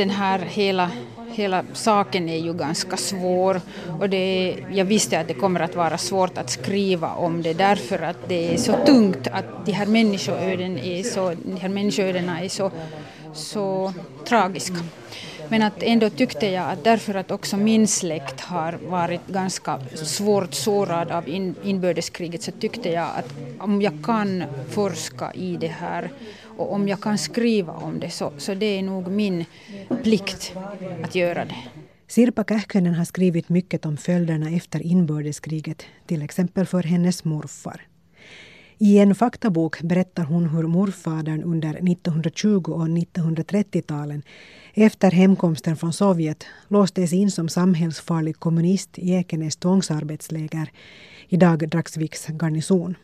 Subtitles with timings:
[0.00, 0.90] den här hela,
[1.32, 3.60] hela saken är ju ganska svår
[4.00, 8.02] och det, jag visste att det kommer att vara svårt att skriva om det därför
[8.02, 12.48] att det är så tungt att de här människoöden är så, de här människoödena är
[12.48, 12.70] så,
[13.34, 13.92] så
[14.24, 14.76] tragiska.
[15.48, 20.54] Men att ändå tyckte jag att därför att också min släkt har varit ganska svårt
[20.54, 26.10] sårad av in, inbördeskriget så tyckte jag att om jag kan forska i det här
[26.60, 29.44] och om jag kan skriva om det så, så det är nog min
[30.02, 30.54] plikt
[31.02, 31.56] att göra det.
[32.08, 37.86] Sirpa Kähkönen har skrivit mycket om följderna efter inbördeskriget, till exempel för hennes morfar.
[38.78, 44.22] I en faktabok berättar hon hur morfadern under 1920 och 1930-talen
[44.74, 50.70] efter hemkomsten från Sovjet låstes in som samhällsfarlig kommunist i Ekenäs tvångsarbetsläger,
[51.28, 52.94] idag Dragsviks garnison.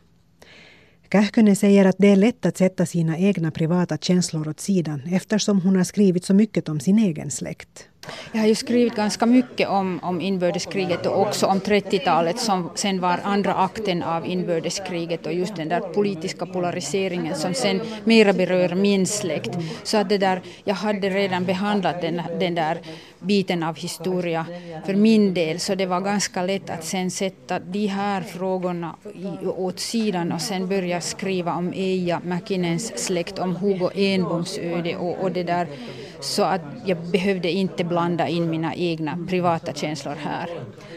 [1.12, 5.60] Kähkönen säger att det är lätt att sätta sina egna privata känslor åt sidan eftersom
[5.60, 7.88] hon har skrivit så mycket om sin egen släkt.
[8.33, 13.01] Jag har ju skrivit ganska mycket om, om inbördeskriget och också om 30-talet som sen
[13.01, 18.74] var andra akten av inbördeskriget och just den där politiska polariseringen som sen mera berör
[18.74, 19.51] min släkt.
[19.82, 22.79] Så att det där, jag hade redan behandlat den, den där
[23.21, 24.46] biten av historia
[24.87, 28.96] för min del så det var ganska lätt att sen sätta de här frågorna
[29.57, 35.23] åt sidan och sen börja skriva om Eija Mäkinens släkt, om Hugo Enboms öde och,
[35.23, 35.68] och det där
[36.21, 40.51] så att jag behövde inte blanda in mina egna privata känslor här.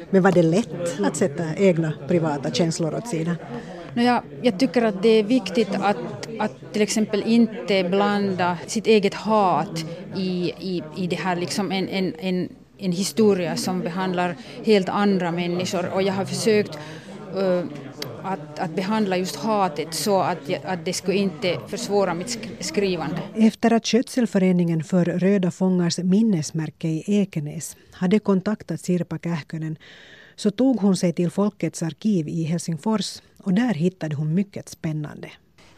[0.09, 3.35] Men var det lätt att sätta egna privata känslor åt sidan?
[3.93, 5.97] No, jag, jag tycker att det är viktigt att,
[6.39, 11.87] att till exempel inte blanda sitt eget hat i, i, i det här liksom en,
[11.87, 16.79] en, en, en historia som behandlar helt andra människor och jag har försökt
[17.37, 17.65] Eh,
[18.23, 23.21] att, att behandla just hatet så att, att det skulle inte försvåra mitt skrivande.
[23.35, 29.77] Efter att Skötselföreningen för Röda fångars minnesmärke i Ekenäs hade kontaktat Sirpa Kähkönen
[30.35, 35.29] så tog hon sig till Folkets arkiv i Helsingfors och där hittade hon mycket spännande.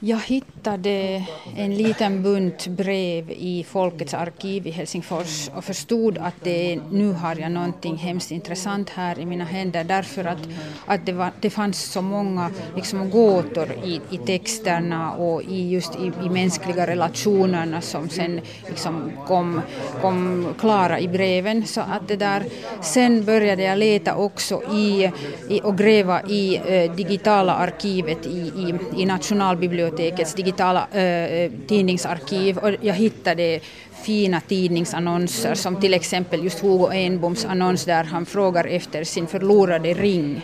[0.03, 1.25] Jag hittade
[1.57, 7.35] en liten bunt brev i Folkets arkiv i Helsingfors och förstod att det, nu har
[7.35, 10.37] jag någonting hemskt intressant här i mina händer därför att,
[10.85, 15.95] att det, var, det fanns så många liksom, gåtor i, i texterna och i just
[15.95, 19.61] i, i mänskliga relationerna som sen liksom, kom,
[20.01, 21.65] kom klara i breven.
[21.65, 22.43] Så att det där,
[22.81, 25.11] sen började jag leta också i,
[25.49, 32.57] i och gräva i eh, digitala arkivet i, i, i Nationalbiblioteket bibliotekets digitala äh, tidningsarkiv
[32.57, 33.59] och jag hittade
[34.03, 39.93] fina tidningsannonser som till exempel just Hugo Enboms annons där han frågar efter sin förlorade
[39.93, 40.41] ring.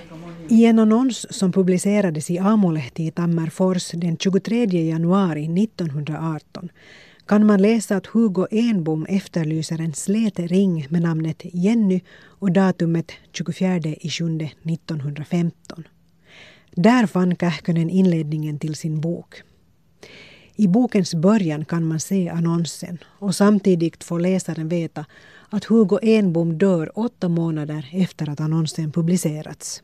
[0.49, 6.69] I en annons som publicerades i Amulehti i Tammerfors den 23 januari 1918
[7.27, 12.01] kan man läsa att Hugo Enbom efterlyser en slät ring med namnet Jenny
[12.39, 15.83] och datumet 24 juli 1915.
[16.77, 19.41] Där fann Kähkönen inledningen till sin bok.
[20.55, 25.05] I bokens början kan man se annonsen och samtidigt får läsaren veta
[25.49, 29.83] att Hugo Enbom dör åtta månader efter att annonsen publicerats.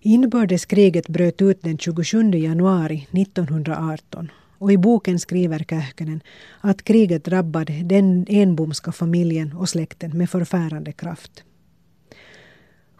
[0.00, 6.20] Inbördeskriget bröt ut den 27 januari 1918 och i boken skriver Kähkönen
[6.60, 11.44] att kriget drabbade den Enbomska familjen och släkten med förfärande kraft.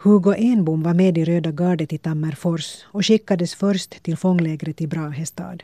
[0.03, 4.87] Hugo Enbom var med i Röda gardet i Tammerfors och skickades först till fånglägret i
[4.87, 5.63] Brahestad.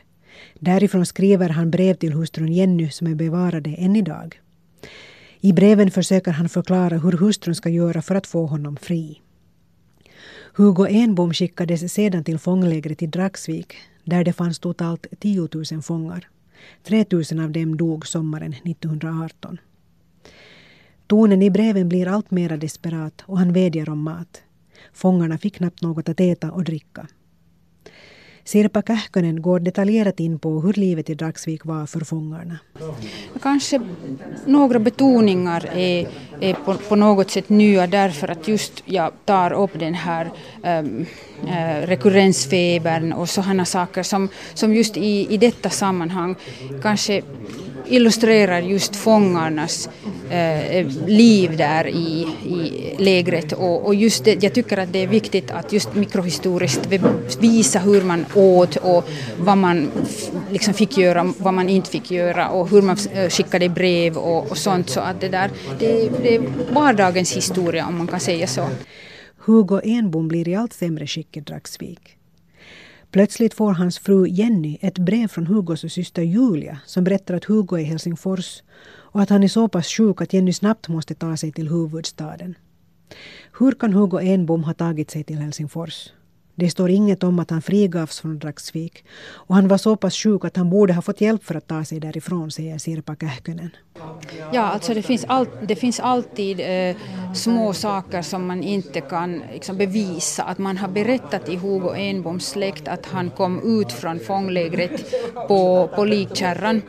[0.58, 4.40] Därifrån skriver han brev till hustrun Jenny som är bevarade än idag.
[5.40, 9.20] I breven försöker han förklara hur hustrun ska göra för att få honom fri.
[10.54, 13.74] Hugo Enbom skickades sedan till fånglägret i Dragsvik
[14.04, 16.28] där det fanns totalt 10 000 fångar.
[16.84, 19.58] 3 000 av dem dog sommaren 1918.
[21.08, 24.42] Tonen i breven blir allt mera desperat och han vädjar om mat.
[24.92, 27.06] Fångarna fick knappt något att äta och dricka.
[28.44, 32.58] Sirpa Kähkönen går detaljerat in på hur livet i Dragsvik var för fångarna.
[33.42, 33.80] Kanske
[34.46, 36.08] några betoningar är,
[36.40, 40.30] är på, på, något sätt nya därför att just jag tar upp den här
[40.64, 41.06] um,
[41.44, 46.36] uh, rekurrensfebern och sådana saker som, som just i, i detta sammanhang
[46.82, 47.22] kanske
[47.90, 49.88] illustrerar just fångarnas
[50.30, 53.52] eh, liv där i, i lägret.
[53.52, 56.88] Och, och just det, jag tycker att det är viktigt att just mikrohistoriskt
[57.40, 59.08] visa hur man åt och
[59.38, 59.90] vad man
[60.50, 64.50] liksom fick göra, vad man inte fick göra och hur man eh, skickade brev och,
[64.50, 64.90] och sånt.
[64.90, 66.42] Så att det, där, det, det är
[66.72, 68.68] vardagens historia om man kan säga så.
[69.38, 72.17] Hugo Enbom blir i allt sämre skick i Dragsvik.
[73.10, 77.76] Plötsligt får hans fru Jenny ett brev från Hugos syster Julia som berättar att Hugo
[77.76, 81.36] är i Helsingfors och att han är så pass sjuk att Jenny snabbt måste ta
[81.36, 82.54] sig till huvudstaden.
[83.58, 86.08] Hur kan Hugo Enbom ha tagit sig till Helsingfors?
[86.60, 90.44] Det står inget om att han frigavs från Dragsvik och han var så pass sjuk
[90.44, 93.70] att han borde ha fått hjälp för att ta sig därifrån, säger Sirpa Kähkönen.
[94.52, 96.96] Ja, alltså det finns, all, det finns alltid eh,
[97.34, 100.42] små saker som man inte kan liksom, bevisa.
[100.42, 105.14] Att man har berättat i Hugo Enboms släkt att han kom ut från fånglägret
[105.48, 106.82] på, på likkärran.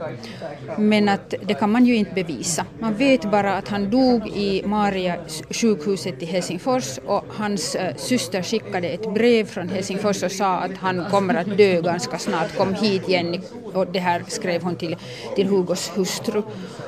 [0.78, 2.66] Men att det kan man ju inte bevisa.
[2.80, 5.16] Man vet bara att han dog i Maria
[5.50, 10.78] sjukhuset i Helsingfors och hans eh, syster skickade ett brev från Helsingfors och sa att
[10.78, 12.58] han kommer att dö ganska snart.
[12.58, 13.40] Kom hit Jenny.
[13.74, 14.96] Och det här skrev hon till,
[15.36, 16.42] till Hugos hustru.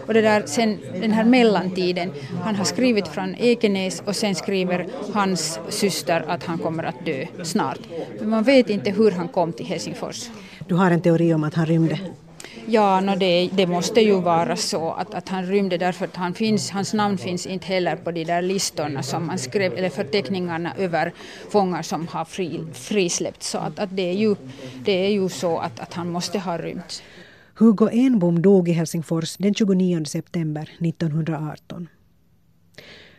[0.08, 2.12] Och det där, sen den här mellantiden,
[2.44, 7.26] han har skrivit från Ekenäs och sen skriver hans syster att han kommer att dö
[7.44, 7.80] snart.
[8.20, 10.30] Men man vet inte hur han kom till Helsingfors.
[10.68, 12.00] Du har en teori om att han rymde?
[12.68, 16.34] Ja, no det, det, måste ju vara så att, att han rymde därför att han
[16.34, 20.74] finns, hans namn finns inte heller på de där listorna som man skrev, eller förteckningarna
[20.78, 21.14] över
[21.50, 23.50] fångar som har fri, frisläppts.
[23.50, 24.36] Så att, att det, är ju,
[24.86, 27.04] det är ju så att, att han måste ha rymt.
[27.56, 31.88] Hugo Enbom dog i Helsingfors den 29 september 1918.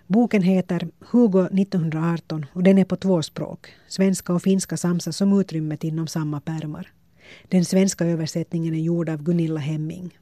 [0.06, 3.66] Boken heter Hugo 1918 och den är på två språk.
[3.88, 6.92] Svenska och finska samsas om utrymmet inom samma pärmar.
[7.48, 10.18] Den svenska översättningen är gjord av Gunilla Hemming.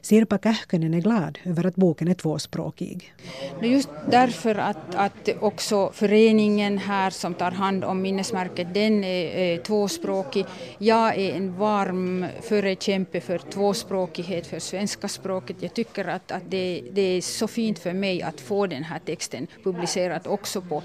[0.00, 3.14] Sirpa Kähkönen är glad över att boken är tvåspråkig.
[3.62, 9.58] Just därför att, att också föreningen här som tar hand om minnesmärket, den är, är
[9.58, 10.44] tvåspråkig.
[10.78, 15.56] Jag är en varm förkämpe för tvåspråkighet, för svenska språket.
[15.60, 18.98] Jag tycker att, att det, det är så fint för mig att få den här
[18.98, 20.82] texten publicerad också på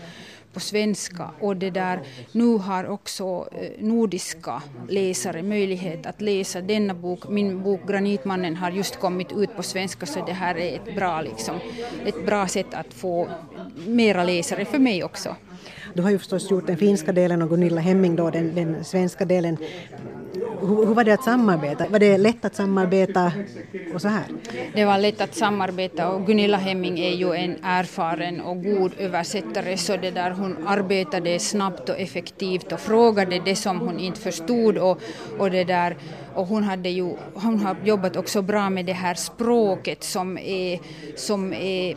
[0.54, 2.02] på svenska och det där,
[2.32, 7.30] nu har också eh, nordiska läsare möjlighet att läsa denna bok.
[7.30, 11.22] Min bok Granitmannen har just kommit ut på svenska så det här är ett bra,
[11.22, 11.56] liksom,
[12.06, 13.30] ett bra sätt att få
[13.88, 15.36] mera läsare för mig också.
[15.94, 19.26] Du har ju förstås gjort den finska delen och Gunilla Hemming då den, den svenska
[19.26, 19.58] delen.
[20.60, 21.88] Hur, hur, var det att samarbeta?
[21.90, 23.32] Var det lätt att samarbeta
[23.94, 24.26] och så här?
[24.74, 29.78] Det var lätt att samarbeta och Gunilla Hemming är ju en erfaren och god översättare
[29.78, 34.78] så det där hon arbetade snabbt och effektivt och frågade det som hon inte förstod
[34.78, 35.02] och,
[35.40, 35.98] och det där
[36.36, 40.80] och hon, hade ju, hon har jobbat också bra med det här språket som är,
[41.16, 41.96] som är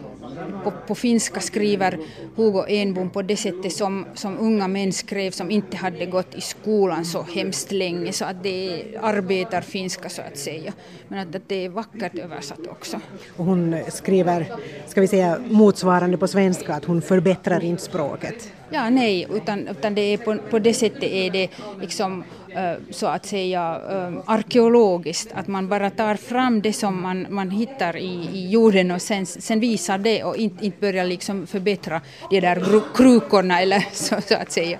[0.64, 1.98] på, på finska skriver
[2.36, 6.40] Hugo Enbom på det sättet som, som unga män skrev som inte hade gått i
[6.40, 10.72] skolan så hemskt länge så att det är arbetarfinska så att säga.
[11.08, 13.00] Men att, att det är vackert översatt också.
[13.36, 14.46] Och hon skriver,
[14.86, 18.52] ska vi säga motsvarande på svenska, att hon förbättrar inte språket?
[18.70, 21.48] Ja, nej, utan, utan det är på, på det sättet är det
[21.80, 22.24] liksom
[22.90, 23.62] så att säga
[24.24, 29.02] arkeologiskt, att man bara tar fram det som man, man hittar i, i jorden och
[29.02, 32.00] sen, sen visar det och inte, inte börjar liksom förbättra
[32.30, 34.78] de där krukorna eller så, så att säga.